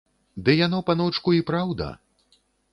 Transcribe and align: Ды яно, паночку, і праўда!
Ды 0.47 0.55
яно, 0.59 0.79
паночку, 0.87 1.37
і 1.41 1.45
праўда! 1.53 1.93